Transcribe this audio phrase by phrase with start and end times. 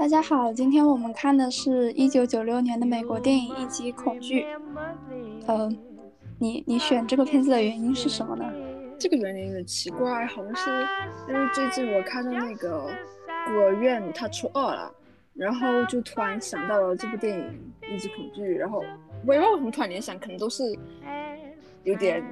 [0.00, 4.44] 大家好，今天我们看的是一九九六年的美国电影《一级恐惧》。
[5.46, 5.70] 呃，
[6.38, 8.50] 你你选这个片子的原因是什么呢？
[8.98, 10.70] 这个原因有点奇怪，好像是
[11.28, 12.88] 因为最近我看到那个
[13.44, 14.90] 孤儿院它出二了，
[15.34, 17.44] 然后就突然想到了这部电影
[17.94, 18.82] 《一级恐惧》，然后
[19.26, 20.64] 我也不知道为什么突然联想，可能都是
[21.84, 22.24] 有点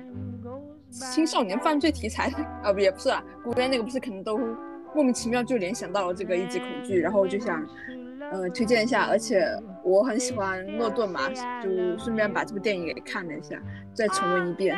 [0.91, 2.32] 青少年犯罪题材
[2.65, 4.41] 啊，不也不是啊，孤儿院那个不是可能都。
[4.95, 7.65] 莫名其妙就联想到了这个一级恐惧，然后我就想，
[8.33, 9.06] 呃，推荐一下。
[9.06, 9.46] 而且
[9.84, 11.29] 我很喜欢诺顿嘛，
[11.62, 13.60] 就顺便把这部电影给看了一下，
[13.93, 14.77] 再重温一遍。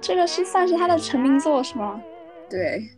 [0.00, 2.00] 这个是算是他的成名作是吗？
[2.48, 2.88] 对，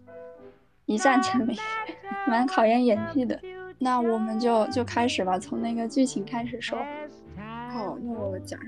[0.86, 1.56] 一战成名，
[2.28, 3.41] 蛮考验演技的。
[3.78, 6.78] 那我们就就开始吧，从那个剧情开始说。
[7.70, 8.60] 好，那我讲，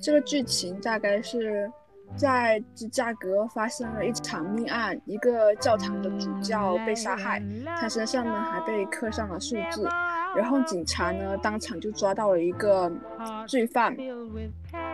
[0.00, 1.70] 这个剧情大概是。
[2.16, 7.42] 在芝加哥发生了一场命案，一个教堂的主教被杀害，
[7.80, 9.88] 他身上呢还被刻上了数字。
[10.36, 12.90] 然后警察呢当场就抓到了一个
[13.46, 13.96] 罪犯，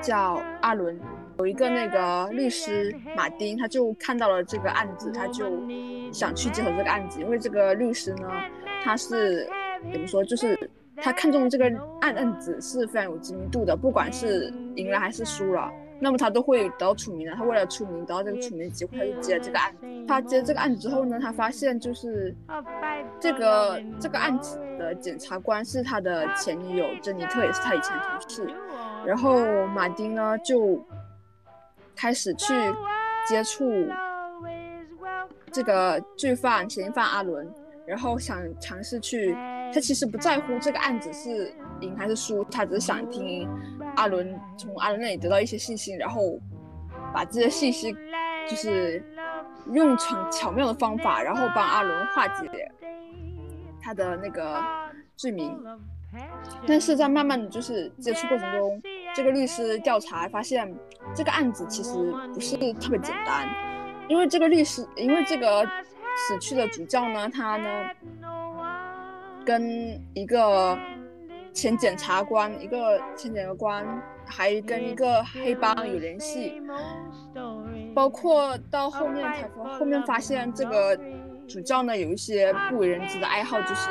[0.01, 0.99] 叫阿伦。
[1.39, 5.45] 有一个那个律师马丁，他就看到了这个案子，他就
[6.11, 8.31] 想去接手这个案子，因为这个律师呢，
[8.83, 9.47] 他是
[9.93, 10.59] 怎么说，就是
[10.97, 11.67] 他看中这个
[12.01, 15.71] 案案子是非常有知名度的，不管是赢了还是输了。
[15.99, 17.35] 那么他都会得到出名的。
[17.35, 19.87] 他为了出名，得到这个出名的机会，他就接了这个案子。
[20.07, 22.35] 他接这个案子之后呢，他发现就是
[23.19, 28.55] 这个这个案子的检察官是他的前女友珍妮特，也是他以前同事。
[29.05, 30.85] 然后马丁呢就
[31.95, 32.55] 开始去
[33.27, 33.65] 接触
[35.51, 37.49] 这个罪犯嫌疑犯阿伦，
[37.87, 39.37] 然后想尝试去。
[39.75, 43.49] 他其实不在乎这个案子是赢还是输，他只是想听
[43.97, 46.39] 阿伦从阿伦那里得到一些信息，然后
[47.13, 47.95] 把这些信息
[48.49, 49.05] 就是
[49.73, 52.49] 用巧巧妙的方法，然后帮阿伦化解
[53.83, 54.63] 他的那个
[55.17, 55.59] 罪名。
[56.67, 58.81] 但是在慢慢的就是接触过程中，
[59.15, 60.73] 这个律师调查发现
[61.15, 61.93] 这个案子其实
[62.33, 63.47] 不是特别简单，
[64.09, 65.67] 因为这个律师，因为这个
[66.17, 67.91] 死去的主教呢，他呢。
[69.47, 70.77] 跟一个
[71.53, 76.61] 前检察官，一个前检察官，还跟一个黑帮有联系，
[77.95, 80.99] 包括到后面才发，后面发现这个
[81.47, 83.89] 主教呢有一些不为人知的爱好，就是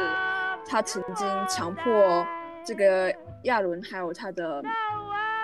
[0.67, 2.27] 他曾经强迫
[2.66, 3.11] 这个
[3.43, 4.61] 亚伦还有他的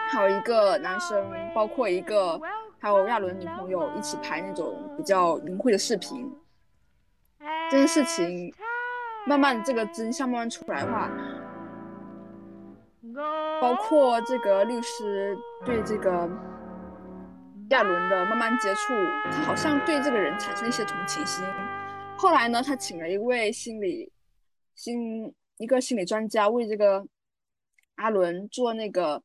[0.09, 2.38] 还有一个男生，包括一个
[2.79, 6.29] 还有亚伦女朋友一起拍那种比较淫秽的视频，
[7.72, 8.53] 这件事情。
[9.27, 11.09] 慢慢这个真相慢慢出来的话，
[13.61, 16.27] 包括这个律师对这个
[17.69, 18.93] 亚伦的慢慢接触，
[19.31, 21.45] 他好像对这个人产生一些同情心。
[22.17, 24.11] 后来呢，他请了一位心理
[24.73, 27.05] 心一个心理专家为这个
[27.95, 29.21] 阿伦做那个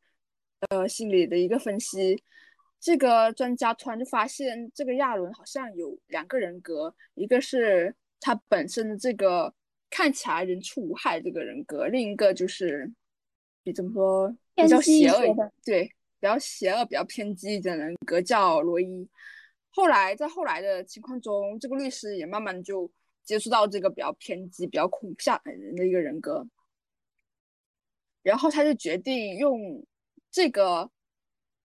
[0.69, 2.23] 呃心理的一个分析。
[2.79, 9.55] 这个专家突然就发现，这个亚伦好像有两个人格，一个是他本身的这个。
[9.89, 12.93] 看起来人畜无害这个人格，另一个就是
[13.63, 15.85] 比怎么说比较邪恶，对，
[16.21, 19.09] 比较邪恶、比较偏激的人格叫罗伊。
[19.71, 22.91] 后来在后来的情况中，这个律师也慢慢就
[23.25, 26.47] 接触到这个比较偏激、比较恐怖吓人的一个人格，
[28.23, 29.87] 然后他就决定用
[30.31, 30.91] 这个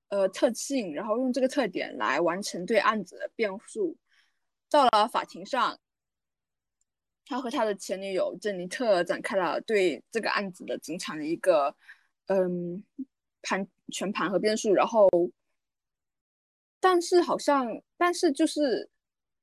[0.10, 3.98] 呃特性，然后用这个特点来完成对案子的辩护。
[4.70, 5.78] 到了法庭上。
[7.32, 11.74] 他和他的前女友珍妮特展开了对这个案子的整场的一个，
[12.26, 12.84] 嗯，
[13.42, 14.74] 盘全盘和变数。
[14.74, 15.08] 然后，
[16.82, 17.66] 但是好像，
[17.96, 18.90] 但是就是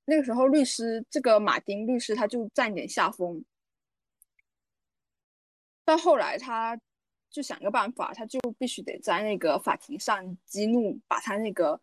[0.04, 3.42] 那个时候，律师这个马丁律师他就占点下风。
[5.86, 6.78] 到后来，他
[7.30, 11.80] 就想个办法，他就必须得在那个法庭上激怒，把他那个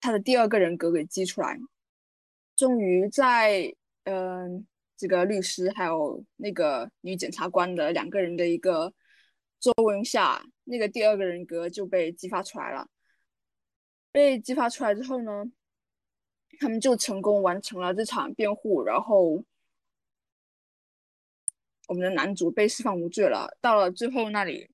[0.00, 1.58] 他的第二个人格给激出来。
[2.54, 3.74] 终于在。
[4.04, 4.66] 嗯，
[4.96, 8.92] 这个律师还有那个女检察官的两个人的一个
[9.58, 12.88] 作用下，那个第二个人格就被激发出来了。
[14.10, 15.44] 被激发出来之后呢，
[16.58, 19.44] 他们就成功完成了这场辩护，然后
[21.86, 23.56] 我们的男主被释放无罪了。
[23.60, 24.68] 到了最后那里，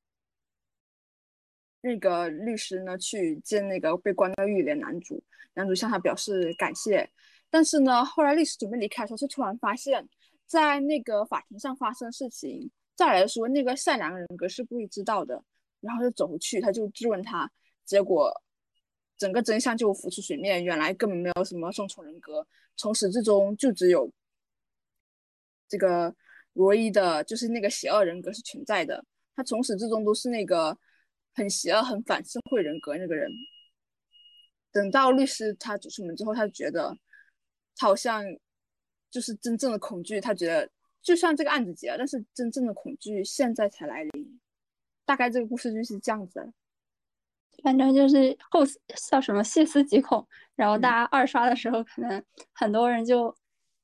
[1.81, 5.23] 那个律师呢去见那个被关在狱里的男主，
[5.55, 7.11] 男主向他表示感谢。
[7.51, 10.07] 但是呢，后来律师准备离开的时候，就突然发现，
[10.47, 15.43] 在那个法庭上发生事情，再来说那个善良人格是不会知道的，
[15.81, 17.51] 然后就走回去，他就质问他，
[17.85, 18.33] 结果
[19.17, 22.47] 整个真相就浮出水面，原来根本没有什么双重人格，
[22.77, 24.11] 从始至终就只有
[25.69, 26.15] 这个
[26.53, 29.05] 罗伊的就是那个邪恶人格是存在的，
[29.35, 30.77] 他从始至终都是那个
[31.35, 33.31] 很邪恶、很反社会人格那个人。
[34.73, 36.95] 等到律师他走出门之后，他觉得
[37.77, 38.25] 他好像
[39.11, 40.69] 就是真正的恐惧，他觉得
[41.03, 44.41] 就算这个案子结了，但是真正的恐惧现在才来临。
[45.05, 46.53] 大概这个故事就是这样子。
[47.63, 48.61] 反正就是后
[49.11, 53.35] 叫什么细思极恐，然后大家二刷的时候，可能很多人就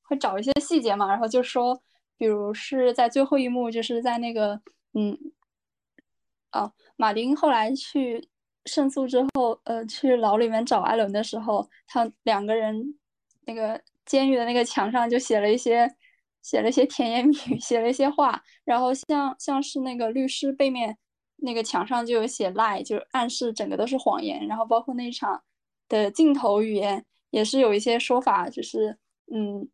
[0.02, 1.80] 会找一些细节嘛，然后就说，
[2.18, 4.60] 比如是在最后一幕，就是在那个
[4.92, 5.16] 嗯，
[6.52, 8.28] 哦，马丁后来去
[8.66, 12.98] 胜诉之后，呃，去牢里面找艾伦的时候，他两个人
[13.46, 15.88] 那个监狱的那个墙上就写了一些
[16.42, 20.98] 写了一些甜言蜜语， 写了一些话，然后像像是那个律师背面。
[21.44, 24.46] 那个墙上就有写 lie，就暗示整个都是谎言。
[24.46, 25.42] 然后包括那一场
[25.88, 28.96] 的镜头语言也是有一些说法，就是
[29.26, 29.68] 嗯，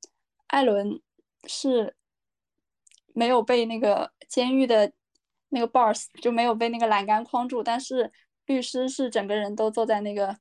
[0.47, 0.99] 艾伦
[1.47, 1.95] 是
[3.13, 4.91] 没有被那个监狱的
[5.51, 8.11] 那个 bars 就没有被那个栏杆框住，但是
[8.47, 10.39] 律师是整个人都坐在那个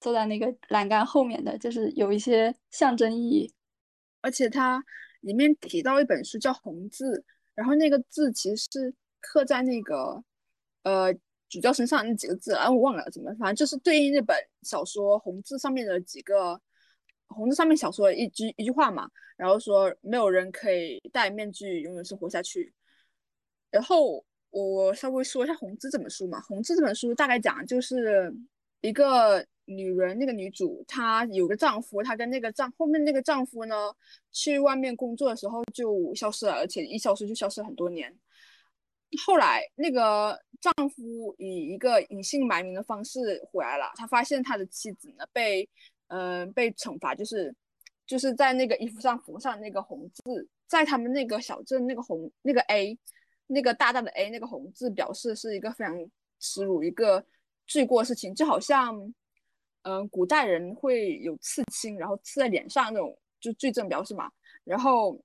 [0.00, 3.52] 坐在那个栏杆后面的，就是有一些象征意义。
[4.20, 4.84] 而且它
[5.20, 7.18] 里面提到一本书叫《红字》，
[7.54, 8.94] 然后那个字其实是。
[9.28, 10.22] 刻在那个
[10.84, 11.12] 呃
[11.48, 16.60] 主教身上那几个字，哎，我忘了怎么，反正就是对应那本小说红字上面的几个
[17.26, 22.72] 红字上面小说一句一句话嘛，然后说没有人可以戴面具永远生活下去。
[23.68, 28.32] 然后我稍微说一下红字这本书嘛，红字这本书大概讲就是
[28.80, 33.92] 一个女人，那个女主她有个丈夫，她跟那个丈后面那个丈夫呢
[34.32, 38.12] 去外面工作的时候就消失了，而且一消失就消失很多年。
[39.24, 43.92] 后来，那个丈夫以一个隐姓埋名的方式回来了。
[43.94, 45.66] 他发现他的妻子呢被，
[46.08, 47.54] 嗯，被惩罚，就是
[48.04, 52.98] 就是在那个衣服上缝上那个红字，在他们那个小镇那个红那个 A，
[53.46, 55.96] 那个大大的 A 那个红字表示是一个非常
[56.40, 57.24] 耻辱、一个
[57.66, 59.14] 罪过事情，就好像，
[59.86, 64.30] 嗯，古代人会有刺青，然后刺在脸上那种，就罪证表示嘛。
[64.64, 65.18] 然后，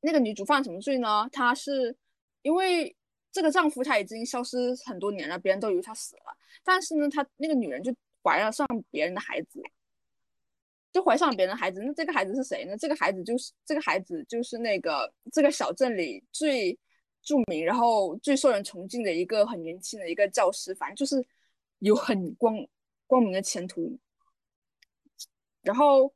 [0.00, 1.28] 那个女主犯什么罪呢？
[1.30, 1.96] 她是。
[2.42, 2.94] 因为
[3.32, 6.22] 这个丈夫他已经消失很多年了，别人都以为他死了。
[6.62, 9.60] 但是呢，他那个女人就怀了上别人的孩子，
[10.92, 11.82] 就怀上别人的孩子。
[11.82, 12.76] 那这个孩子是谁呢？
[12.78, 16.78] 这个孩子就是这个孩子就是那个这个小镇里最
[17.20, 21.26] 著名，然后最受人崇敬的一个很年轻的一个教师，反正就是
[21.80, 22.54] 有很光
[23.06, 23.98] 光明的前途。
[25.62, 26.12] 然后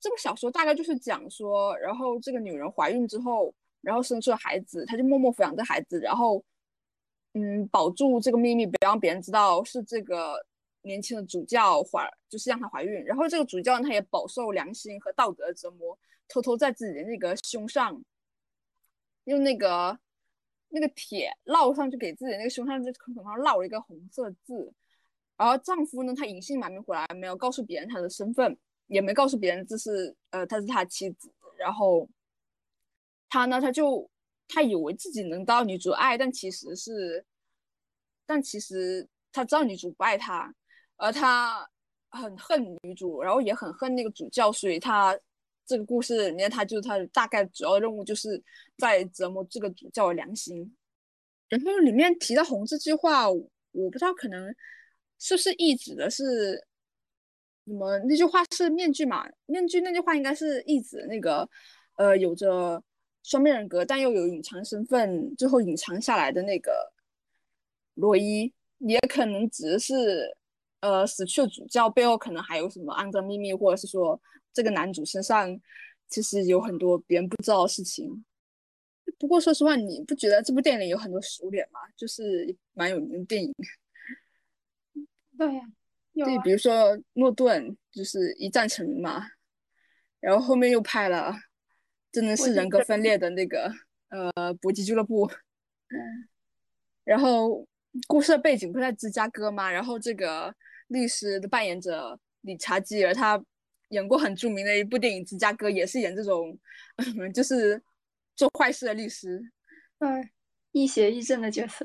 [0.00, 3.54] 这个小说大概就是讲说，然后这个女人怀孕之后。
[3.80, 6.44] 然后生出了孩子，她就默默抚养这孩子，然后，
[7.34, 10.44] 嗯，保住这个秘密，不让别人知道是这个
[10.82, 13.04] 年轻的主教怀，就是让她怀孕。
[13.04, 18.02] 然后这个主教他也饱受良心和道德的折磨，偷偷在自己的那个胸上
[19.24, 19.96] 用那个
[20.70, 24.74] 那个铁烙上，就给自己那个胸上就口上烙了一个红色字。
[25.38, 28.54] 然后丈夫呢，他隐姓埋名回来，没有告诉别人他的身份，
[28.88, 32.06] 也没告诉别人这是呃他是他妻子，然后。
[33.30, 34.08] 他呢，他就
[34.48, 37.22] 他以为自己能得到女主爱，但其实是，
[38.24, 40.50] 但其实他知道女主不爱他，
[40.96, 41.68] 而他
[42.08, 45.14] 很恨女主，然后也很恨那个主教，所以他
[45.66, 48.42] 这个故事里面，他就是他大概主要任务就是
[48.78, 50.74] 在折磨这个主教的良心。
[51.50, 54.54] 然后里面提到红这句话，我不知道可能
[55.18, 56.54] 是不是意指的是
[57.66, 57.98] 什么？
[58.00, 59.28] 那句话是面具嘛？
[59.46, 61.48] 面具那句话应该是意指那个
[61.96, 62.82] 呃，有着。
[63.24, 66.90] 双面人格，但又有隐藏身份，最后隐藏下来的那个
[67.94, 70.34] 罗伊，也可能指的是
[70.80, 74.18] 呃死去的主教背后可能还有什么肮脏秘密，或者是说
[74.54, 75.60] 这个男主身上
[76.08, 78.24] 其实有很多别人不知道的事情。
[79.18, 81.80] 不过说实话，你不觉得这部电影有很多熟脸吗？
[81.98, 83.54] 就是蛮有名的电影。
[85.38, 85.62] 对呀，
[86.12, 89.26] 对，比如说诺顿就是一战成名嘛，
[90.20, 91.34] 然后后面又拍了。
[92.10, 93.70] 真的是人格分裂的那个
[94.08, 96.26] 呃搏击俱乐部，嗯，
[97.04, 97.68] 然后
[98.06, 99.70] 故事的背景不在芝加哥嘛？
[99.70, 100.52] 然后这个
[100.86, 103.40] 律师的扮演者理查基尔，他
[103.90, 106.58] 演过很著名的一部电影《芝加哥》，也是演这种
[107.34, 107.80] 就是
[108.34, 109.42] 做坏事的律师，
[109.98, 110.30] 嗯，
[110.72, 111.84] 亦邪亦正的角色，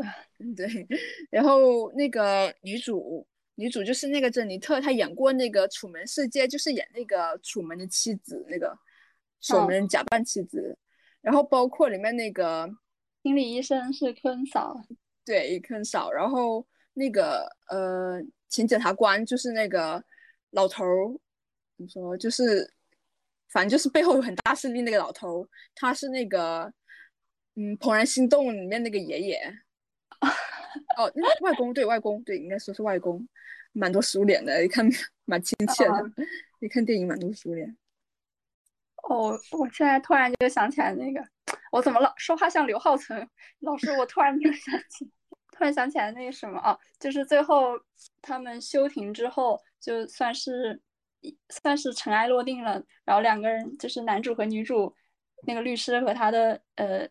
[0.55, 0.87] 对。
[1.29, 8.77] 然后那个女主，女主就是那个珍妮特，她演过那个《楚门世界》，就是演那个楚门的妻子那个。
[9.45, 10.77] 楚门人假扮妻子，
[11.19, 12.65] 然后包括里面那个
[13.23, 14.73] 心理医生是科恩嫂，
[15.25, 16.09] 对，科恩嫂。
[16.09, 20.01] 然后那个呃，前检察官就是那个
[20.51, 21.19] 老头儿，
[21.75, 22.73] 怎么说，就是
[23.49, 25.45] 反正就是背后有很大势力那个老头，
[25.75, 26.73] 他是那个
[27.55, 29.53] 嗯《怦然心动》里面那个爷爷。
[30.97, 33.27] 哦，那外公对外公对，应该说是外公，
[33.71, 34.87] 蛮多熟脸的，一看
[35.25, 35.93] 蛮亲切的。
[36.59, 37.75] 一看电影蛮多熟脸。
[39.09, 41.21] 哦，我现在突然就想起来那个，
[41.71, 43.27] 我怎么老说话像刘浩存
[43.59, 43.91] 老师？
[43.97, 45.05] 我突然就想起，
[45.51, 47.73] 突然想起来那个什么啊，就是最后
[48.21, 50.81] 他们休庭之后，就算是
[51.49, 54.95] 算是尘埃落定了，然后两个人就是男主和女主，
[55.45, 57.05] 那个律师和他的呃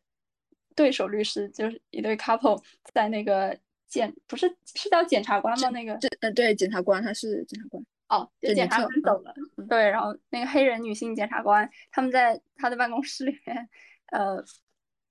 [0.74, 2.62] 对手律师，就是一对 couple，
[2.92, 5.70] 在那个检不是是叫检察官吗？
[5.70, 7.84] 那个这呃对检察官他是检察官。
[8.08, 9.34] 哦，就检察官走了，
[9.70, 13.68] 对，然后那个黑人女性检察官，他们在他的办公室里面，
[14.08, 14.36] 呃，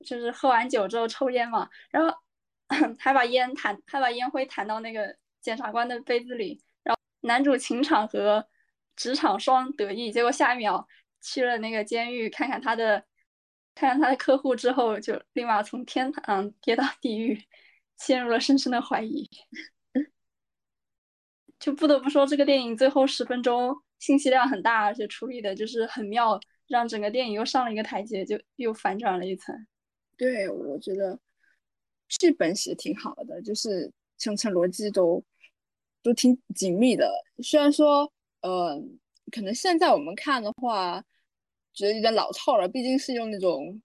[0.06, 2.16] 就是喝完酒之后抽烟嘛，然后
[3.00, 8.48] 还把烟弹，还把烟灰弹到那个检察官的杯子里，然后男主情场和
[8.96, 10.88] 职场双得意，结果下一秒
[11.24, 13.04] 去了那个监狱看看他的，
[13.82, 17.36] 看看他的客户之后，就立马从天堂跌到地狱，
[17.98, 19.28] 陷入了深深的怀疑。
[21.58, 29.56] 就不得不说，这个电影最后十分钟信息量很大，而且处理的就是很妙，让整个电影又上了一个台阶，就又反转了一层。
[30.16, 31.20] 对，我觉得
[32.08, 35.24] 剧本写挺好的，就是层层逻辑都
[36.04, 37.12] 都挺紧密的。
[37.42, 38.80] 虽然说，呃，
[39.32, 41.04] 可能现在我们看的话，
[41.74, 43.82] 觉得有点老套了，毕竟是用那种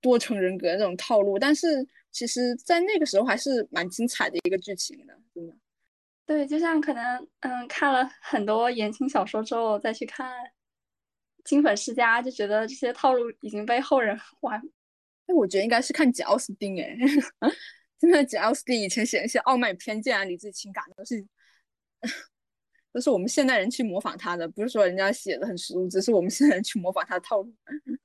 [0.00, 5.54] 多重人格那种套路，但是其实在那个时候还是蛮精彩的一个剧情的，真的。
[6.26, 10.30] 对，就像可能，嗯，看了很多言情小说之后，再去看
[11.44, 14.60] 《金粉世家》，就觉得这些套路已经被后人 玩。
[15.26, 16.96] 哎，我觉得应该是看简奥斯汀，哎，
[17.98, 21.26] 真的，简奥斯汀以前写那些《傲慢与偏见》啊，《理智情感》都是，
[22.92, 27.54] 都是我们现代人去模仿他的，不是说人家写的很实只是我们现代人去模仿他的套路。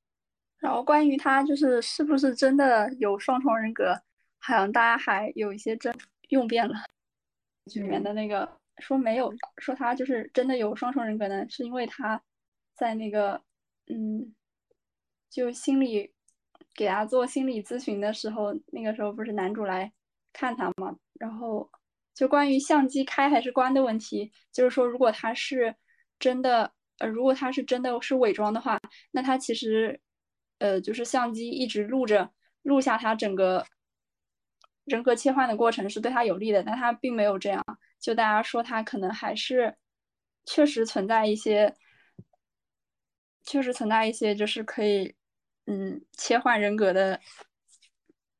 [0.59, 3.93] 然后关于他就是是不是真的有双重人格，
[4.39, 5.93] 好像大家还有一些争
[6.29, 6.75] 用变了。
[7.65, 12.21] 里面的那个说没有，说他就是真的有双重人格呢，是因为他
[12.75, 13.41] 在那个
[13.87, 14.33] 嗯，
[15.29, 16.13] 就心理
[16.73, 19.91] 给他做心理咨询的时候，那个时候不是男主来
[20.33, 21.69] 看他嘛，然后
[22.15, 25.75] 就关于相机开还是关的问题，就是说如果他是
[26.17, 28.79] 真的，呃，如果他是真的是伪装的话，
[29.12, 30.00] 那他其实
[30.60, 32.31] 呃就是相机一直录着
[32.63, 33.65] 录下他整个。
[34.86, 37.60] 人格切换的过程是对他有利的，但他并没有这样。
[38.00, 39.75] 就大家说他可能还是
[40.45, 41.75] 确实存在一些，
[43.43, 45.15] 确实存在一些就是可以
[45.65, 47.19] 嗯切换人格的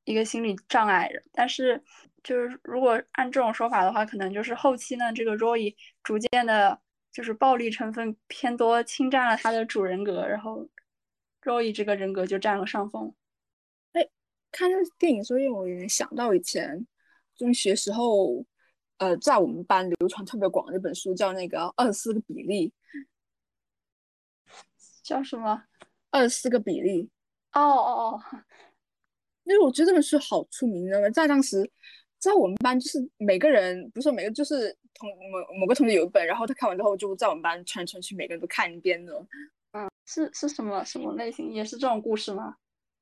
[0.04, 1.10] 一个心理障碍。
[1.34, 1.84] 但是
[2.26, 10.68] 就是如果按这种说法的话，可能就是后期呢，这个 Roy 逐渐的就是暴力成分偏多，侵占了他的主人格，然后
[11.44, 13.14] Roy 这个人格就占了上风。
[13.92, 14.10] 哎
[14.52, 16.88] 看这电影，所以我也想到以前
[17.36, 18.44] 中学时候，
[18.98, 22.70] 呃，在我们班流传特别广的一本书，叫那个《二十四个比例》。
[25.04, 25.66] 叫什么？
[26.10, 27.12] 二十四个比例。
[27.52, 28.42] 哦哦哦！
[29.44, 31.70] 因为我觉得这本书好出名的，在当时，
[32.26, 39.14] 在我们班就是每个人，不是说每个，就是同某某个同学有一本，然后他看完之后就在我们班传传去，每个人都看一遍的。
[39.72, 41.52] 嗯，是是什么什么类型？
[41.52, 42.56] 也是这种故事吗？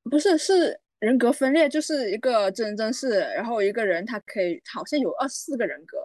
[0.09, 0.79] 不是，是。
[0.99, 5.97] 人格分裂就是一个真人真事，然后一个人他可以好像有二十四个人格，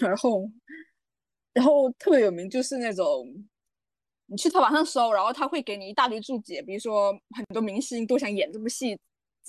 [0.00, 0.50] 然后
[1.52, 3.28] 然后特别有名就是那种
[4.26, 8.98] 你去淘宝上搜，然后他会给你一大堆注解，比如说很多明星都想演这部戏，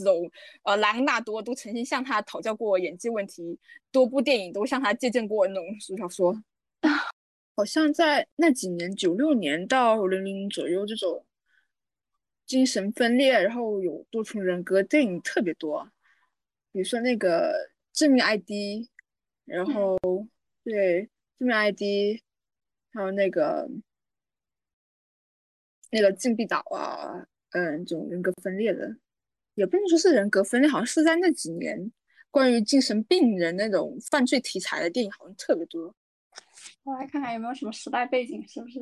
[0.03, 0.29] 这种
[0.63, 3.59] 呃莱昂纳多都曾经向他讨教过演技问题，
[3.91, 6.43] 多部电影都向他借鉴过那种书小说，
[7.55, 11.25] 好像在那几年九六年到零零左右这种。
[12.45, 15.87] 精神分裂，然后有多重人格电影特别多，
[16.71, 17.53] 比如说那个
[17.93, 18.89] 致命 ID，
[19.45, 19.95] 然后
[20.63, 22.19] 对致命 ID，
[22.91, 23.69] 还有那个
[25.91, 28.97] 那个禁闭岛啊，嗯，这种人格分裂的，
[29.59, 31.91] 也不能说是人格分裂，好像是在那几年
[32.31, 35.93] 关于精神病人那种犯罪题材的电影好像特别多。
[36.83, 38.79] 我来看看有没有什么时代背景，是不是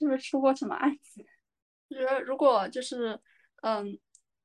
[0.00, 1.24] 是不是出过什么案子？
[1.94, 3.18] 觉得如果就是，
[3.62, 3.98] 嗯，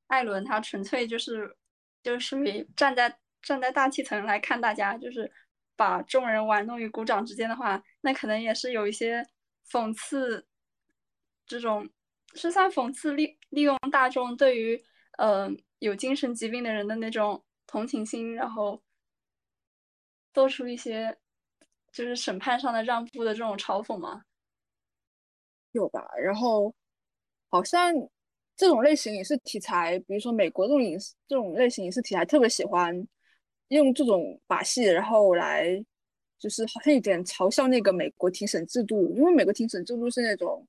[0.07, 1.57] 艾伦他纯粹就是
[2.03, 5.29] 就是属于站在站在大气层来看大家，就是
[5.75, 9.27] 把众人玩弄于股掌之间的话，那可能也是有一些
[9.69, 10.45] 讽刺，
[11.47, 11.89] 这种
[12.35, 14.81] 是算讽刺利利用大众对于
[15.17, 18.81] 嗯有精神疾病的人的那种同情心，然后
[20.33, 21.17] 做出一些
[21.91, 24.23] 就是审判上的让步的这种嘲讽吗？
[25.71, 26.73] 有吧，然后。
[27.49, 27.93] 好像
[28.55, 32.91] 这种类型影视题材，比如说美国这种影视这种类型影视题材，特别喜欢
[33.67, 35.79] 用这种把戏，然后来
[36.39, 40.67] 就是好像有点嘲笑那个美国庭审制度，因为美国庭审制度是那种，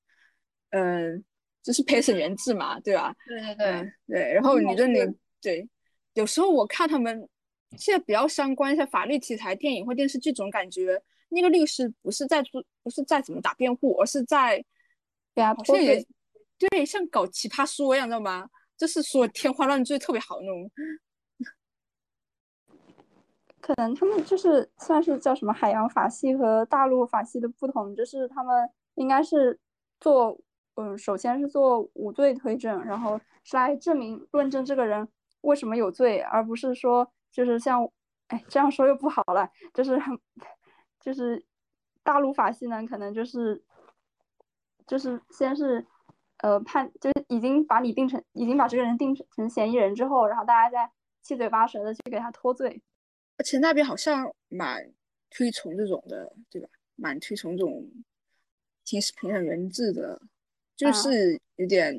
[0.73, 1.25] 嗯，
[1.65, 3.13] 就是陪审员制嘛，对吧？
[3.27, 4.33] 对对对对。
[4.35, 5.01] 然后你这里
[5.41, 5.67] 对，
[6.13, 7.29] 有时候我看他们
[7.79, 14.59] 现在比较相关一些法律题材电影或电视剧，总感觉那个律师不是在做，不是在怎么打辩护，而是在
[15.35, 16.07] 给他脱罪。
[16.59, 18.49] 对，像搞奇葩说一样，知道吗？
[18.77, 20.71] 就是说天花乱坠，特别好那种。
[23.61, 29.59] 可能他们就是算是叫什么海洋法系和大陆法系的不同，就是他们应该是
[30.01, 30.39] 做，
[30.75, 35.09] 嗯，首先是做无罪推证，然后是来证明论证这个人
[35.43, 37.89] 为什么有罪，而不是说就是像，
[38.29, 40.01] 哎，这样说又不好了，就是，
[41.01, 41.45] 就是
[42.03, 43.63] 大陆法系呢，可能就是
[44.87, 45.87] 就是先是。
[46.39, 52.83] 呃，判就是已经把你定成，已经把这个人定成嫌疑人之后，然后大家再七嘴八舌的去给他脱罪。
[53.39, 54.93] 而且那边好像蛮
[55.31, 56.69] 推崇这种的，对吧？
[56.97, 57.89] 蛮推崇这种
[58.85, 60.21] 刑事评审员制的，
[60.85, 61.95] 就是有点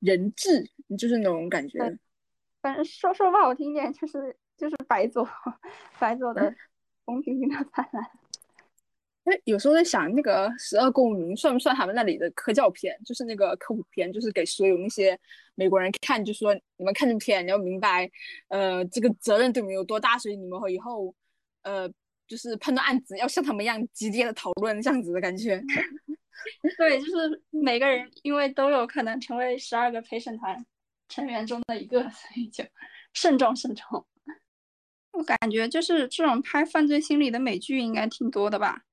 [0.00, 0.68] 人治，
[0.98, 1.78] 就是那种感觉。
[2.60, 5.28] 反正说说不好听点，就是就是白左，
[5.98, 6.54] 白左的
[7.04, 8.04] 公平性的泛滥。
[9.44, 12.98] 有时候在想，那个《十二公民》算不算他们那里的科教片？
[13.04, 15.18] 就是那个科普片，就是给所有那些
[15.54, 18.10] 美国人看，就说你们看这片，你要明白，
[18.48, 21.14] 呃，这个责任对你们有多大，所以你们以后，
[21.62, 21.86] 呃，
[22.26, 25.62] 就是判断案子要像他们一样激烈的讨论，这样子的感觉。
[26.76, 30.64] 对，就是每个人因为都有可能成为十二个陪审团
[31.08, 32.64] 成员中的一个，所以就
[33.14, 34.06] 慎重慎重。
[35.12, 38.84] 我感觉就是这种拍犯罪心理的美剧应该挺多的吧。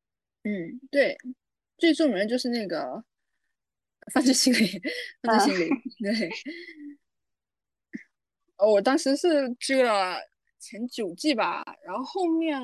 [0.44, 1.18] 嗯，对，
[1.78, 2.84] 最著名的就是那个
[4.12, 4.58] 《犯罪心理》，
[5.22, 5.70] 犯罪心理，
[6.02, 6.30] 对。
[8.58, 10.18] 哦，我当时是追了
[10.58, 12.60] 前九季吧，然后后面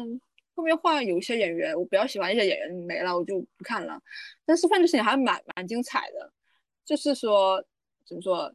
[0.62, 4.00] 后面换有些演员，我比较喜欢一些演员没了，我就不看了。
[4.46, 6.32] 但是《犯罪心理》还蛮蛮精彩的，
[6.86, 7.66] 就是说
[8.06, 8.54] 怎么说，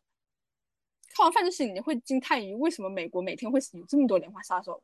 [1.15, 4.83] 看完《犯罪心理》你会惊叹于为什么美国每天会有这么多连环杀手，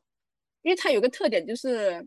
[0.61, 2.05] 因为它有个特点就是。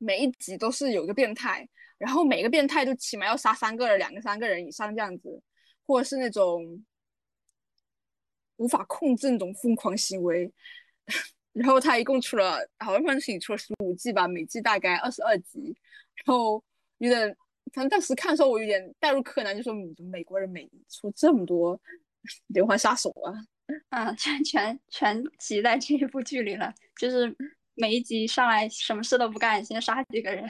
[0.00, 5.42] 每一集都是有一个变态，然后每个变态都起码要杀三个人、两个、三个人以上这样子，
[5.84, 6.84] 或者是那种
[8.58, 10.52] 无法控制那种疯狂行为。
[11.52, 15.76] 然后他一共出了，好像反正出了十五季吧，每季大概二十二集。
[16.16, 16.62] 然后
[16.98, 17.28] 有点，
[17.72, 19.72] 反正当时看的时候我有点代入柯南，就说
[20.10, 21.80] 美国人每出这么多
[22.48, 23.32] 连环杀手啊，
[23.90, 27.36] 啊， 全全全集在这一部剧里了，就是。
[27.80, 30.44] 每一集上来什么事都不干，先杀几个人，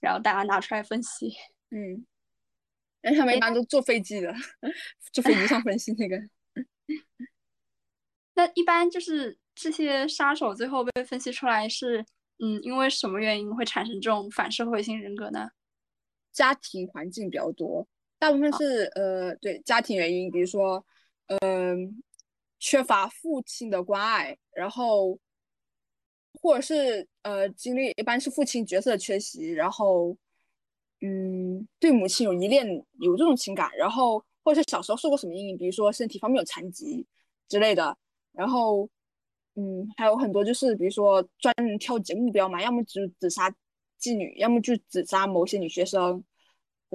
[0.00, 1.30] 然后大家拿出来分析。
[1.68, 2.06] 嗯，
[3.02, 4.34] 哎，他们一般都坐飞机的，
[5.12, 6.16] 坐飞机上分析那个。
[8.34, 12.04] 那一般就是这些杀手最后被分析出来是，
[12.38, 15.48] 嗯，因为什么原因会产生这种反社会性人格呢？
[16.32, 17.86] 家庭环境比较多，
[18.18, 20.84] 大部分是呃，对家庭原因，比如说，
[21.28, 22.02] 嗯，
[22.58, 25.18] 缺乏父亲的关爱，然后。
[26.42, 30.14] 或者是呃，经历一般是父亲角色的缺席，然后
[31.00, 32.66] 嗯，对母亲有依恋，
[32.98, 37.06] 有这种情感，然后或者是小时候受过什么阴影，比如说身体方面有残疾
[37.48, 37.96] 之类的，
[38.34, 38.88] 然后
[39.54, 43.48] 嗯，还有很多就是比如说专门挑节目标嘛，要么就只杀
[44.00, 46.22] 妓女，要么就只杀某些女学生，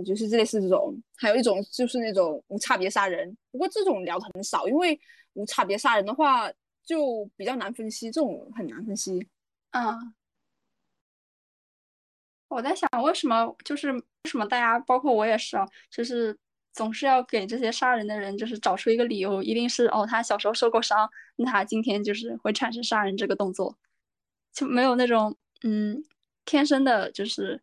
[0.05, 0.95] 就是类似这种。
[1.17, 4.99] 还有一种就是那种无差别杀人，不过这种聊的很少，因为
[5.33, 6.51] 无差别杀人的话。
[6.85, 9.27] 就比较难分析，这种很难分析。
[9.69, 10.11] 嗯，
[12.47, 16.35] 我在想，为什么就是为什么大家，包括我也是啊，就是
[16.71, 23.77] 总是要给这些杀人的人，就是找出一个理由，一定是哦，他小时候受过伤，那他今天就是会产生杀人这个动作，
[24.53, 26.03] 就没有那种嗯
[26.45, 27.61] 天生的，就是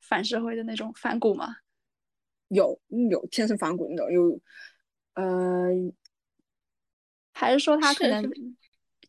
[0.00, 1.56] 反社会的那种反骨嘛？
[2.48, 2.80] 有，
[3.10, 4.40] 有天生反骨那种，有，
[5.14, 5.92] 呃。
[7.36, 8.22] 还是说他可能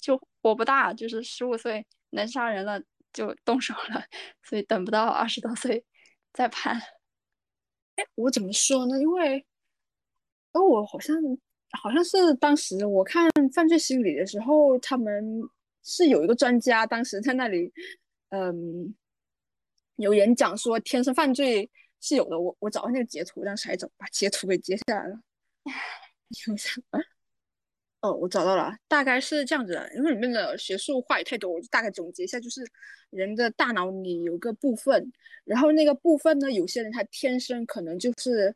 [0.02, 2.82] 就活不大，就是十五岁能杀人了
[3.14, 4.04] 就动手了，
[4.42, 5.86] 所以等不到二十多岁
[6.34, 6.82] 再判。
[7.96, 9.00] 哎，我怎么说呢？
[9.00, 9.46] 因为，
[10.52, 11.16] 哦，我好像
[11.72, 15.42] 好像是当时我看犯罪心理的时候，他们
[15.84, 17.72] 是有一个专家，当时在那里，
[18.30, 18.94] 嗯，
[19.96, 21.70] 有演讲说天生犯罪
[22.02, 22.40] 是有的。
[22.40, 25.20] 我我找到那个截图，当时还找把截图给截下来了。
[26.48, 26.82] 有啥？
[28.06, 32.64] 哦，我找到了，大概是这样子的，因为里面的学术话语太多，我就大概总结一下，就是
[33.10, 35.12] 人的大脑里有个部分，
[35.44, 38.56] 然后那个部分呢，有些人他天生可能就是，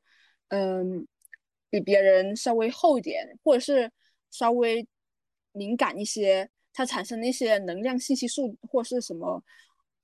[0.49, 1.07] 嗯，
[1.71, 3.89] 比别人稍微厚一点，或者是
[4.29, 4.87] 稍微
[5.53, 9.43] 敏感一些，它产生那些能量信息素或是什么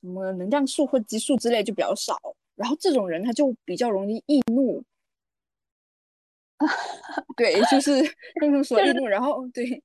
[0.02, 2.20] 什么能量素或激素之类就比较少。
[2.56, 4.84] 然后这种人他就比较容易易怒，
[7.38, 8.02] 对，就是
[8.40, 9.82] 他们说易怒，然后对，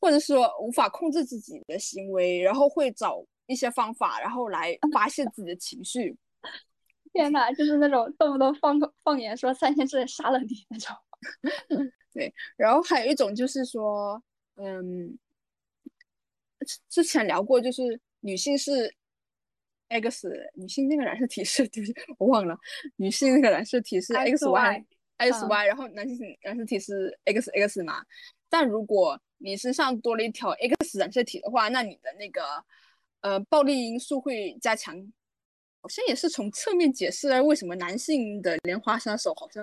[0.00, 6.16] 或者说无法控制自己的行为，然后会找一些方法，然后来 发泄自己的情绪。
[7.12, 10.94] 天呐，就是那种动不动放放言说三天之内杀了你那种。
[12.12, 14.22] 对，然后还有一种就是说，
[14.56, 15.18] 嗯，
[16.88, 18.94] 之前聊过，就是女性是
[19.88, 22.56] X，女性那个染色体是，对不起，我忘了，
[22.96, 24.12] 女性那个染色体是
[25.18, 28.04] XY，XY，然后男性染色体是 XX 嘛。
[28.48, 32.42] 但如果你身上多了一条 X 染色体的话，那你的那个
[33.20, 35.12] 呃暴力因素会加强。
[35.80, 39.62] 好像也是从侧面解释了为什么男性的莲花杀手好像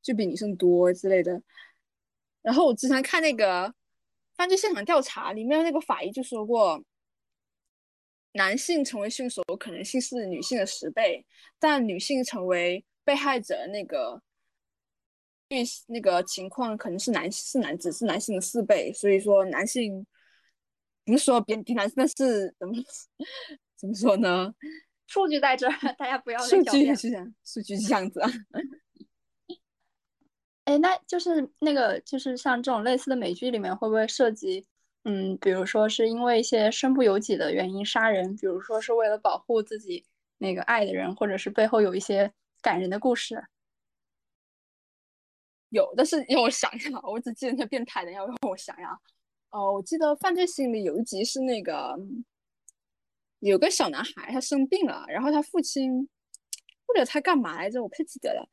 [0.00, 1.42] 就比女生多之类的。
[2.42, 3.74] 然后我之前看那个
[4.36, 6.80] 犯罪现场调查里面那个法医就说过，
[8.34, 11.26] 男性成为凶手可能性是女性的十倍，
[11.58, 14.22] 但女性成为被害者那个
[15.48, 18.92] 遇那个情况可能是男是男只是男性的四倍。
[18.92, 20.06] 所以说男性
[21.04, 22.74] 不是说贬低男性，但是怎么
[23.76, 24.52] 怎么说呢？
[25.06, 28.30] 数据在这儿，大家不要数据是这样，数据是这样子啊。
[30.64, 34.66] 哎，那就是那个，就是像这种类似的美剧里面，会不会涉及，
[35.04, 40.04] 嗯，比如说是因为一些身不由己的原因杀人，比如说是为了保护自己
[40.36, 42.30] 那个爱的人，或者是背后有一些
[42.60, 43.42] 感人的故事？
[45.70, 49.00] 有，但是让我想一下，我只记得那变态的，要让我想想。
[49.50, 51.98] 哦，我记得《犯罪心理》有一集是那个。
[53.40, 56.08] 有个小男孩，他生病了，然后他父亲
[56.86, 57.80] 为了他干嘛来着？
[57.80, 58.48] 我不太记得了。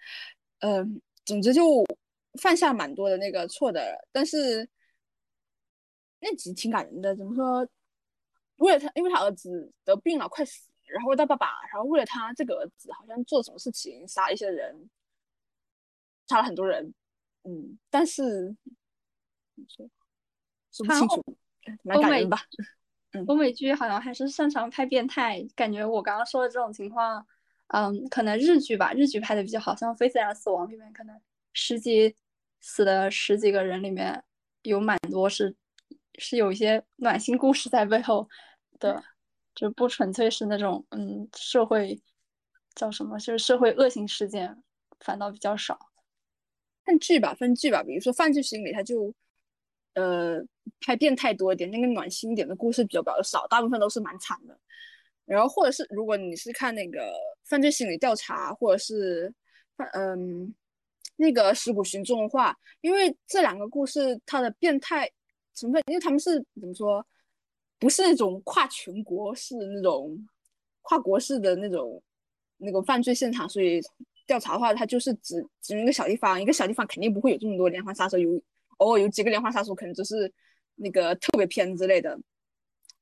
[0.60, 1.84] 嗯，总之就
[2.40, 4.70] 犯下蛮多的那个错的，但是
[6.20, 7.16] 那集挺感人的。
[7.16, 7.68] 怎么说？
[8.58, 14.88] 为了他，因为他儿子得病了，快死，然后他爸爸，然后为了他这个儿子，好像做什么事情，杀一些人，
[16.28, 16.94] 杀了很多人。
[17.46, 18.56] 嗯，但是
[19.68, 19.90] 说
[20.72, 21.24] 说不清楚，
[21.84, 22.42] 蛮感人吧。
[23.28, 27.26] 欧美剧好像还是擅长拍变态，感觉我刚刚说的这种情况，
[27.68, 31.18] 嗯，可能日剧吧，日剧拍的比较好，像《非自然死亡》里面，可能
[31.54, 32.14] 十几
[32.60, 34.22] 死的十几个人里面
[34.64, 35.56] 有蛮多是
[36.18, 38.28] 是有一些暖心故事在背后
[38.80, 39.02] 的，
[39.54, 42.02] 就不纯粹是那种嗯社会
[42.74, 44.62] 叫什么，就是社会恶性事件，
[45.00, 45.80] 反倒比较少。
[46.86, 49.14] 看剧吧，分剧吧，比如说《犯罪心理》，它就。
[49.98, 50.44] 呃，
[50.82, 54.60] 拍变态多一点，那个暖心一点的故事比较比较少，大部分都是蛮惨的。
[55.24, 57.14] 然后或者是如果你是看那个
[57.46, 59.34] 犯罪心理调查，或者是
[59.78, 60.54] 犯嗯
[61.16, 65.10] 那个尸骨寻踪的话，因为这两个故事它的变态
[65.54, 67.08] 成分，因为他们是怎么说，
[67.80, 70.28] 不是那种跨全国式那种
[70.82, 72.04] 跨国式的那种
[72.58, 73.80] 那个犯罪现场，所以
[74.26, 78.42] 调查的话，它就是只只一个小地方，一个小地方肯定不会有这么多连环杀手有。
[78.80, 80.30] 偶尔有几个连环杀手，可能只是
[80.76, 82.20] 那个特别偏之类的，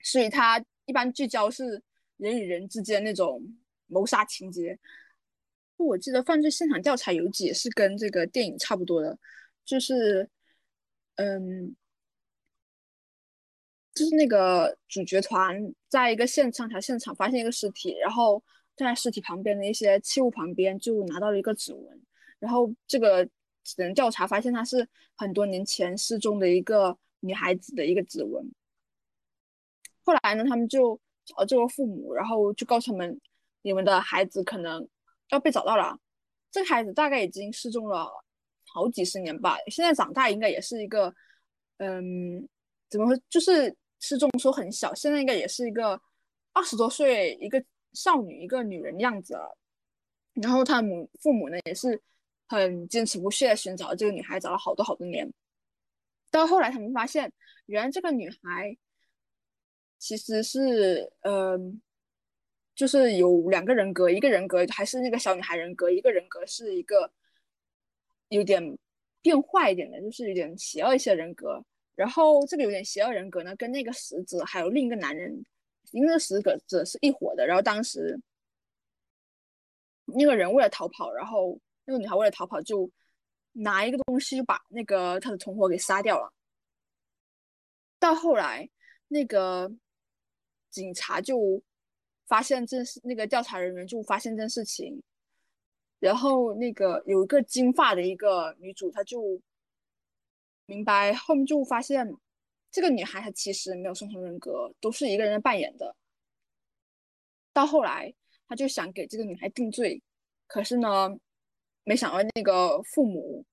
[0.03, 1.81] 所以它一般聚焦是
[2.17, 3.41] 人与人之间那种
[3.88, 4.77] 谋杀情节。
[5.77, 9.17] 我记得《犯罪现场调查》有几是跟这个电影差不多的，
[9.65, 10.29] 就是
[11.15, 11.75] 嗯，
[13.95, 18.43] 就是那个主角团在一个现场条现场发现一个尸体，然后
[18.75, 22.01] 在尸体旁边的一些器物旁边就拿到了一个指纹，
[22.39, 23.27] 然后这个。
[23.77, 28.51] 人调查发现，他是很多年前失踪的一个女孩子的一个指纹。
[30.03, 33.17] 后来呢，他们就找这个父母，然后就告诉他们，
[33.62, 34.86] 你们的孩子可能
[35.29, 35.97] 要被找到了。
[36.51, 38.12] 这个孩子大概已经失踪了
[38.65, 41.15] 好几十年吧，现在长大应该也是一个，
[41.77, 42.45] 嗯，
[42.89, 45.97] 怎么说，就是失踪说很小，现在应该也是一个
[46.51, 49.58] 二十多岁一个少女，一个女人样子了。
[50.34, 52.01] 然后他母父母呢，也是。
[52.45, 55.34] 很坚持不懈的寻找这个女孩，找了好多好多年。
[56.29, 57.32] 到后来，他们发现，
[57.65, 58.77] 原来这个女孩
[59.97, 61.82] 其实是，嗯，
[62.75, 67.12] 就是有两个人格，一个人格还是那个小女孩人格，一个人格是一个
[68.27, 68.77] 有点
[69.21, 71.63] 变坏一点的，就是有点邪恶一些人格。
[71.95, 75.43] 然后这个有点邪恶人格呢，跟那个死者还有另一个男人，
[75.93, 77.47] 因为那死者是一伙的。
[77.47, 78.21] 然后当时
[80.03, 81.58] 那个人为了逃跑，然后。
[81.86, 82.89] 那个女孩为了逃跑，就
[83.51, 86.32] 拿一个东西就把那个她的同伙给杀掉了。
[87.99, 88.69] 到后来，
[89.10, 89.69] 那个
[90.69, 91.62] 警察就
[92.25, 95.03] 发现这是那个调查人员就发现这件事情，
[95.99, 99.41] 然后那个有一个金发的一个女主，她就
[100.65, 102.10] 明白后面就发现
[102.73, 105.95] 这个女孩她其实没有双重人格，都是一个人扮演的。
[107.53, 108.12] 到后来，
[108.47, 110.01] 他就想给这个女孩定罪，
[110.47, 111.07] 可是呢，
[111.83, 113.45] 没想到那个父母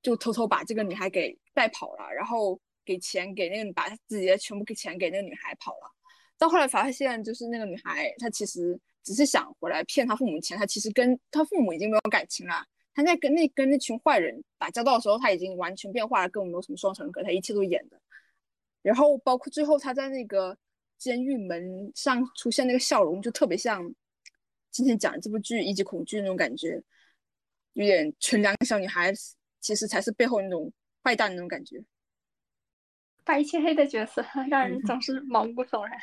[0.00, 5.92] 就偷偷把这个女孩给带跑了，然后给钱给那个把自己的全部给钱给那个女孩跑了。
[6.38, 12.64] 到后来发现，就是那个女孩她其实只是想回来骗她父母钱，她其实跟她父母已经没有感情了。
[12.94, 18.00] 她在跟那跟那群坏人打交道的时候，她已经完全变化了，跟我没有什么双重人格，她一切都演的。
[18.82, 20.58] 然后包括最后他在那个。
[20.98, 23.92] 监狱门上出现那个笑容，就特别像
[24.70, 26.80] 今天讲这部剧《一级恐惧》那种感觉，
[27.72, 29.12] 有点纯良小女孩，
[29.60, 31.82] 其实才是背后那种坏蛋那种感觉。
[33.24, 35.98] 白切黑的角色让人总是毛骨悚然。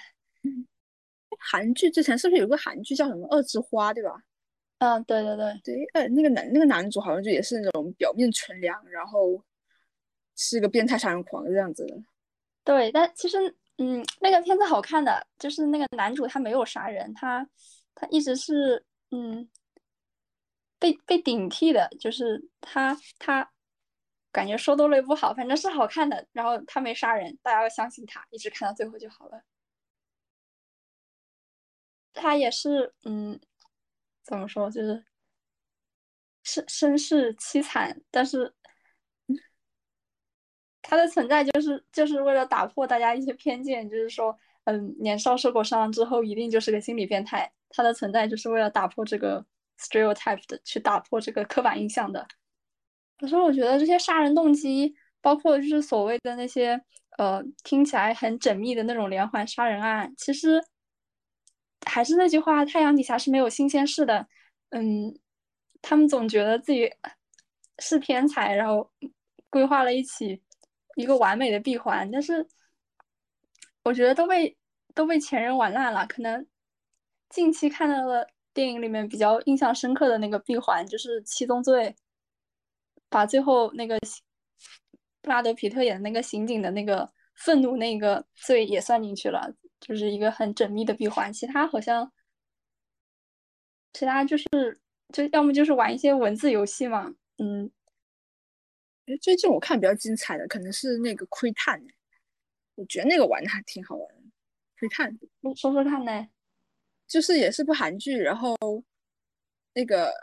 [1.38, 4.22] 韩剧之前是不是有个韩剧叫什么《恶之花》，对吧？
[4.80, 9.42] 嗯，对对对对，呃，那个男那个男主好像就也是那种表面纯良，然后
[10.36, 12.04] 是个变态杀人狂这样子的。
[12.70, 13.56] 对，但其实。
[13.82, 17.48] 嗯，那个片子好看的，就是那个男主他没有杀人，他
[17.96, 19.50] 他一直是嗯
[20.82, 23.50] 被被顶替的，就是他他
[24.32, 26.26] 感觉说多了也不好，反正是好看的。
[26.32, 29.42] 然后他没杀人，大家要相信他，一直看到最后就好了。
[32.14, 33.40] 他也是嗯，
[34.24, 35.06] 怎么说，就是
[36.44, 38.54] 身身世凄惨，但是。
[40.90, 47.52] 他的存在就是就是为了打破大家一些偏见，就是说，嗯，年少受过伤之后一定就是个心理变态。
[47.70, 49.46] 他的存在就是为了打破这个
[49.80, 52.28] stereotype 的，去打破这个刻板印象的。
[53.20, 56.82] 可是我觉得这些杀人动机，包括就是所谓的那些，
[57.20, 60.60] 呃，听起来很缜密的那种连环杀人案，其实
[61.86, 64.28] 还是那句话，太阳底下是没有新鲜事的。
[64.72, 65.16] 嗯，
[65.84, 66.92] 他们总觉得自己
[67.78, 68.90] 是天才，然后
[69.52, 70.42] 规划了一起。
[71.00, 72.46] 一个完美的闭环，但是
[73.84, 74.58] 我觉得都被
[74.94, 76.06] 都被前人玩烂了。
[76.06, 76.46] 可能
[77.30, 81.86] 近期看到的电影里面比较印象深刻的那个闭环，就是《七宗罪》，
[83.08, 83.98] 把最后那个
[85.22, 91.32] 布拉德皮特演的那个刑警的那个愤怒那个罪也算进去了，就是一个很缜密的闭环。
[91.32, 92.12] 其他好像，
[93.94, 94.46] 其他就是
[95.14, 97.72] 就要么就是玩一些文字游戏嘛，嗯。
[99.18, 101.82] 最近我看比较精彩的可能是那个窥探，
[102.76, 104.24] 我觉得那个玩的还挺好玩的。
[104.80, 105.18] 窥探，
[105.56, 106.28] 说说看呢？
[107.08, 108.56] 就是也是部韩剧，然后
[109.74, 110.14] 那个，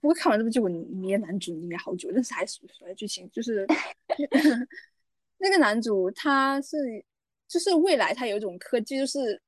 [0.00, 3.66] 不过看完这部剧我迷男主迷好久，但是还说说剧情，就是
[5.38, 6.76] 那个男主他是
[7.48, 9.40] 就是未来他有一种科技，就是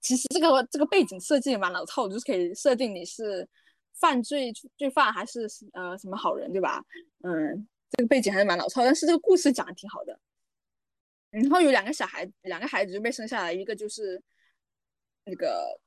[0.00, 3.48] 其实这个这个背景设计也蛮老套，就是可以设定你是。
[4.02, 6.84] 犯罪罪犯还是呃什么好人对吧？
[7.22, 10.18] 嗯，这个背景还是蛮老套，但是这个故事讲的挺好的。
[11.30, 14.20] 然后有两个小孩，两个孩子就被生下来，一个就是
[15.24, 15.80] 那个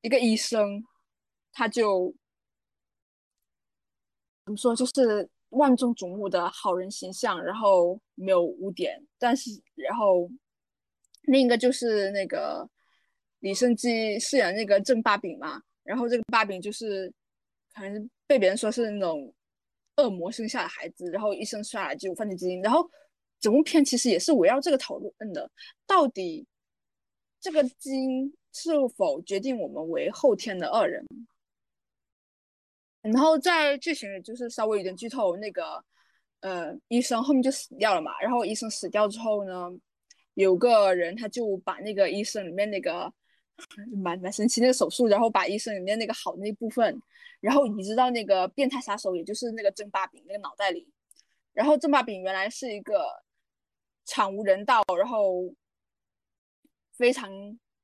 [0.00, 0.82] 一个医生，
[1.52, 2.12] 他就
[4.44, 9.00] 怎么说，就是万众瞩目的好人形象，然后没有污点。
[9.16, 10.28] 但是然后
[11.22, 12.68] 另一个就是那个
[13.38, 17.14] 李胜基饰演那个郑八饼嘛，然后这个八饼就是。
[17.74, 19.32] 可能被别人说是那种
[19.96, 22.88] 恶魔生下的孩子，然后一生下来就有犯罪基因，然后
[23.38, 25.50] 整部片其实也是围绕这个讨论的，
[25.86, 26.46] 到底
[27.40, 31.04] 这个基因是否决定我们为后天的恶人？
[33.02, 35.84] 然后在剧情里就是稍微有点剧透，那个
[36.40, 39.68] 呃医生后面就死掉了嘛，然后医生死掉之后呢，
[40.34, 43.12] 有个人他就把那个医生里面那个。
[44.02, 47.00] 蛮蛮神奇那个手术，然后把医生里面那个好那部分，
[47.40, 50.88] 然后移植到那个变态杀手，也就是那个郑八饼那个脑袋里。
[51.52, 53.04] 然后郑八饼原来是一个
[54.04, 55.52] 惨无人道，然后
[56.96, 57.30] 非常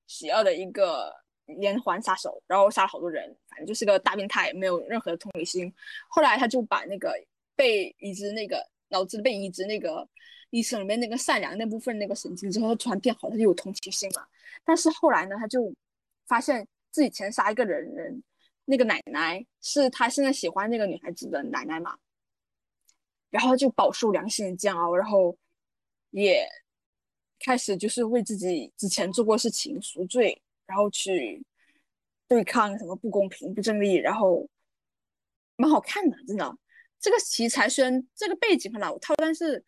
[0.06, 1.12] 邪恶的一个
[1.46, 5.72] 连环杀手，然后杀了好多人，反正就是个大变态，没有任何的同理心。
[6.08, 7.12] 后来他就把那个
[7.54, 10.08] 被移植那个脑子被移植那个
[10.50, 14.28] 医生里面那个善良那部分那个神经之后，突然变好，他就有同情心了。
[14.66, 15.72] 但是后来呢，他就
[16.26, 18.22] 发现自己前杀一个人，人
[18.64, 21.96] 那个奶奶是他现在喜欢那个女孩子的奶奶嘛，
[23.30, 25.38] 然后就饱受良心的煎熬，然后
[26.10, 26.46] 也
[27.38, 31.44] 开始就是为自己之前做过事情赎罪，然后去
[32.26, 34.48] 对抗什么不公平、不正义，然后
[35.56, 36.58] 蛮好看的，真的。
[36.98, 39.64] 这个题材虽然这个背景很老套，但是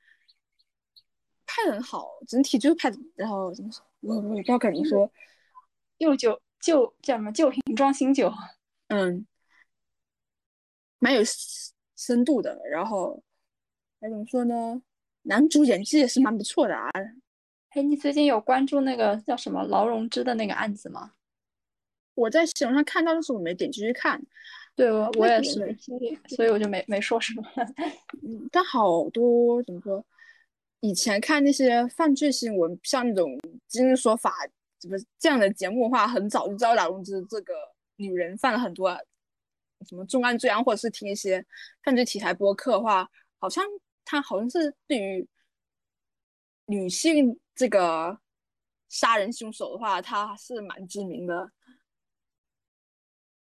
[1.49, 3.83] 拍的很好，整体就是拍的，然后怎么说？
[4.01, 5.11] 我我不知道该怎么说，
[5.99, 8.31] 旧酒旧叫什么旧瓶装新酒，
[8.89, 9.27] 嗯，
[10.99, 11.23] 蛮有
[11.97, 12.61] 深度的。
[12.71, 13.21] 然后
[13.99, 14.81] 该怎么说呢？
[15.23, 16.91] 男主演技也是蛮不错的啊。
[17.71, 21.13] 哎，你最近有关注那个叫什么劳荣枝的那个案子吗？
[22.15, 24.23] 我在新闻上看到，但是我没点进去看。
[24.75, 27.43] 对，我我也是，所以所以我就没没说什么。
[28.23, 30.05] 嗯，但好多怎么说？
[30.81, 33.31] 以前看那些犯罪新闻，像那种
[33.67, 34.31] 《今日说法》
[34.79, 37.55] 怎么这样的节目的话，很早就知道劳荣枝这个
[37.97, 38.91] 女人犯了很多
[39.87, 41.45] 什么重案罪案，或者是听一些
[41.83, 43.65] 犯罪题材播客的话，好像
[44.05, 45.29] 她好像是对于
[46.67, 48.21] 女性这个
[48.89, 51.51] 杀人凶手的话，她是蛮知名的。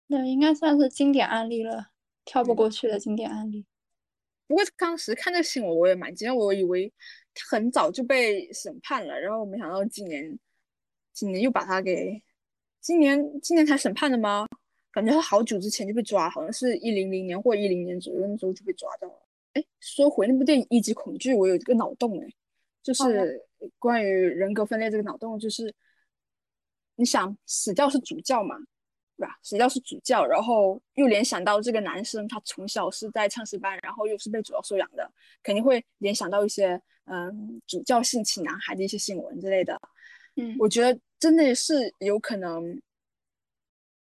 [0.06, 1.90] 那应该算是经典案例了，
[2.24, 3.66] 跳不过去的经典案例。
[4.50, 6.92] 不过当时看这个新闻，我也蛮惊讶，我以为
[7.32, 10.36] 他很早就被审判了，然后没想到今年，
[11.12, 12.20] 今年又把他给，
[12.80, 14.44] 今年今年才审判的吗？
[14.90, 19.22] 感觉他好久之前就被抓，好像是一零零年或一零年左右那时候就被抓到了。
[19.52, 22.28] 哎，说回那部电影《一级恐惧》，我有一个脑洞哎，
[22.82, 23.40] 就是
[23.78, 25.72] 关于人格分裂这个脑洞，就是
[26.96, 28.56] 你想死掉是主教嘛？
[29.20, 29.38] 对吧？
[29.42, 39.78] 谁要是主教，然后又联想到这个男生，他从小是在唱诗班，然后又是被主教收养的，肯定会联想到一些嗯主教性侵男孩的一些新闻之类的。
[40.37, 42.80] 嗯，我觉得真的是有可能，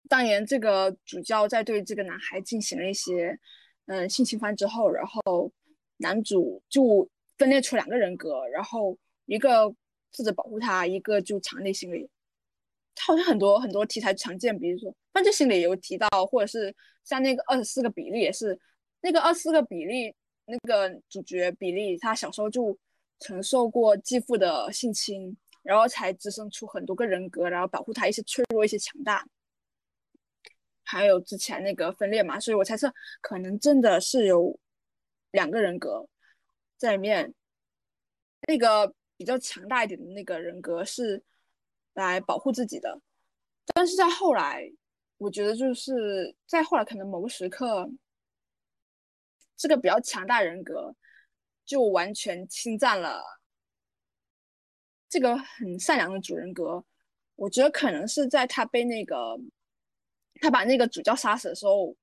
[0.10, 3.40] 当年这个主教在对这个男孩进行了一些
[3.86, 5.50] 嗯性侵犯之后，然后
[5.96, 8.98] 男主就分裂出两个人格，然后
[9.28, 9.70] 一个
[10.12, 12.10] 负责保护他，一个就藏内心里。
[12.96, 18.58] 他好像很多很多题材常见，比如说犯罪心理有提到，或者是像那个二十四个比例也是，
[19.02, 22.76] 那个二十四个比例那个主角比利，他小时候就
[23.20, 29.28] 承受过继父的性侵，然后才滋生出很多个人格，然后保护他一些脆弱一些强大。
[30.84, 34.58] 还有之前那个分裂嘛，所以我猜测可能真的是有
[35.32, 36.08] 两个人格
[36.78, 37.34] 在里面，
[38.48, 41.22] 那个比较强大一点的那个人格是。
[41.96, 43.02] 来保护自己的，
[43.74, 44.72] 但是在后来，
[45.18, 47.90] 我觉得就是在后来，可能某个时刻，
[49.58, 50.96] 这个比较强大人格
[51.66, 53.24] 就完全侵占了
[55.10, 56.84] 这个很善良的主人格。
[57.36, 59.38] 我觉得可能是在他被那个
[60.42, 61.96] 他把那个主教杀死的时候，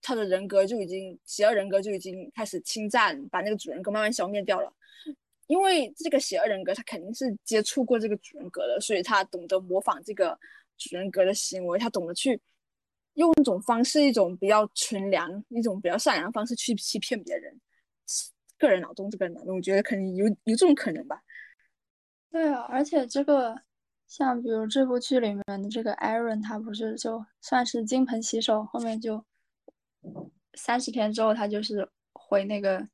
[0.00, 4.72] 他的人格就已经邪恶人格就已经开始侵占，把那个主人格慢慢消灭掉了。
[5.52, 10.38] 因为这个邪恶人格，他肯定是接触过这个主人格的，所以他懂得模仿这个
[10.78, 12.40] 主人格的行为，他懂得去
[13.16, 17.54] 用一种方式，一种比较纯良、一种比较善良的方式去欺骗别人。
[18.56, 21.20] 个人脑洞，这个脑洞，我觉得肯定有有这种可能吧。
[22.30, 23.54] 对啊，而且这个
[24.06, 29.22] 像比如这部剧里面的这个 Aaron，他不是就算是金盆洗手，后面就
[30.54, 32.88] 三十天之后，他就是回那个。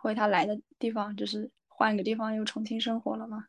[0.00, 3.44] 回他来的地方，就是换一个地方又重新生活了吗？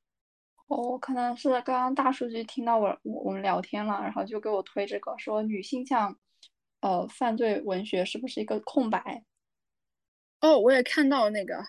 [0.68, 6.18] 哦，可能是刚刚大数据听到我我我们聊天了，然后就给我推这个，说女性向
[6.80, 9.24] 呃犯罪文学是不是一个空白？
[10.40, 11.62] 哦，我也看到那个，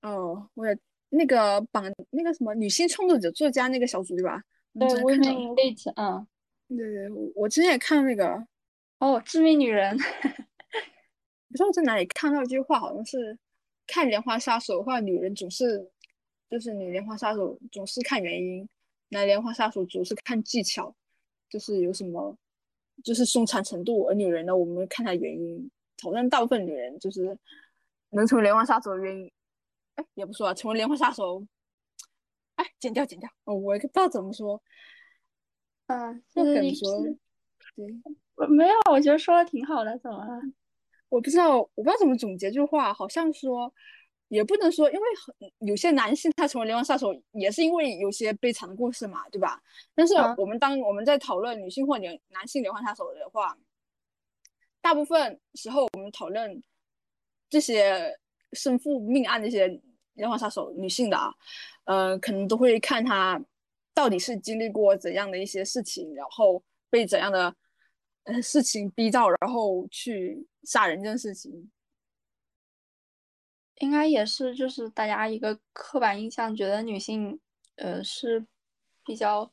[0.00, 0.78] 哦，我也
[1.10, 4.42] 那个榜那个什么女性创作者作家那个小组对吧？
[4.78, 6.26] 对，Women Lit，嗯，
[6.68, 8.46] 对对，我我之前也看那个，
[8.98, 9.96] 哦，致命女人，
[11.48, 13.38] 不知道在哪里看到一句话，好像是。
[13.86, 15.90] 看莲花杀手的话，女人总是
[16.48, 18.68] 就是女莲花杀手总是看原因，
[19.08, 20.94] 男莲花杀手总是看技巧，
[21.48, 22.36] 就是有什么
[23.04, 24.04] 就是凶残程度。
[24.04, 25.70] 而女人呢，我们看她原因。
[26.02, 27.38] 好像大部分女人就是
[28.10, 29.30] 能成为莲花杀手的原因，
[29.94, 31.46] 哎，也不说啊，成为莲花杀手，
[32.56, 34.60] 哎，剪掉剪掉，哦，我也不知道怎么说，
[35.86, 36.90] 嗯，就是你说，
[37.76, 40.42] 对，没有，我觉得说的挺好的，怎么了？
[41.12, 42.90] 我不知道，我不知道怎么总结这句话。
[42.94, 43.70] 好像说，
[44.28, 49.62] 也不能说，因为很有些男性他成为连环杀手，也是因为有些悲惨的故事嘛，对吧？
[49.94, 53.54] 但是我们当我们在讨论女性或连男性连环杀手的话，
[54.80, 56.62] 大部分时候我们讨论
[57.50, 58.18] 这些
[58.54, 59.68] 身负命案这些
[60.14, 61.34] 连环杀手女性的啊，
[61.84, 63.38] 呃，可能都会看他
[63.92, 67.54] 到底是经历过怎样的一些事情，然后被怎样的。
[68.24, 71.68] 呃，事情逼到，然后去杀人这件事情，
[73.78, 77.40] 应该也是就是大家一个刻板印象，觉得女性
[77.74, 78.46] 呃是
[79.04, 79.50] 比较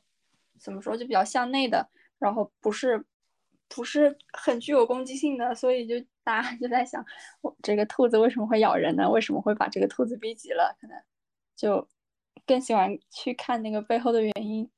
[0.60, 1.90] 怎么说，就比较向内的，
[2.20, 3.04] 然后不是
[3.66, 7.04] 不是很具有攻击性的，所以就大家就在想，
[7.40, 9.10] 我这个兔子为什么会咬人呢？
[9.10, 10.76] 为什么会把这个兔子逼急了？
[10.80, 10.96] 可能
[11.56, 11.88] 就
[12.46, 14.70] 更喜欢去看那个背后的原因。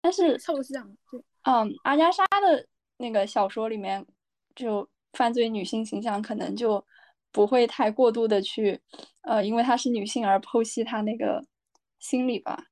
[0.00, 2.66] 但是差不多是这样，对，嗯，阿加莎的。
[3.00, 4.04] 那个小说里面
[4.54, 6.84] 就犯罪女性形象可能就
[7.32, 8.78] 不会太过度的去，
[9.22, 11.42] 呃，因为她是女性而剖析她那个
[11.98, 12.66] 心理吧。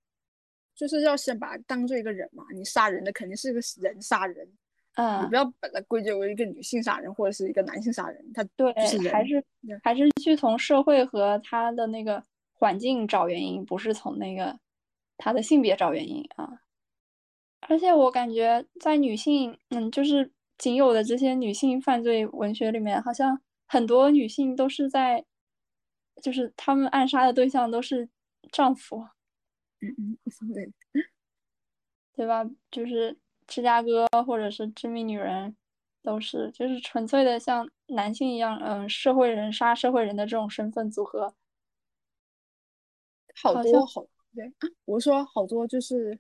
[0.74, 4.46] 就是要先把她当做一个人嘛，你杀人的肯定是个人杀人，
[4.94, 8.72] 嗯，你不要把它归结为一个女性杀人或者是一个男性杀人，他对
[9.10, 9.44] 还是
[9.82, 12.22] 还是去从社会和他的那个
[12.52, 14.56] 环境找原因，不是从那个
[15.16, 16.60] 他的性别找原因啊。
[17.68, 25.24] 而且我感觉在女性，嗯，就是仅有的这些女性犯罪文学里面，好像很多女性都是在，
[26.22, 28.08] 就是她们暗杀的对象都是
[28.50, 29.06] 丈夫，
[29.82, 30.18] 嗯嗯，
[30.54, 30.72] 对，
[32.16, 32.42] 对吧？
[32.70, 35.54] 就是芝加哥或者是致命女人，
[36.02, 41.34] 都是就是纯粹的像男性一样，嗯，社会人杀社会人的这种身份组合。
[43.42, 44.52] 好多好对啊，
[44.86, 46.18] 我说好多就是，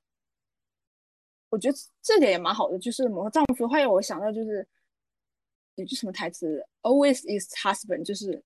[1.50, 4.66] 我觉得这点也蛮好的，就是某个丈夫的话，我想到就是
[5.76, 8.42] 有句什么台词，always is husband，就是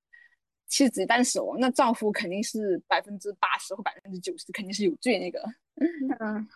[0.66, 5.42] 妻子一旦死亡，那丈夫肯定是百分之八十或百分之九十肯定是有罪那个。
[6.20, 6.48] 嗯，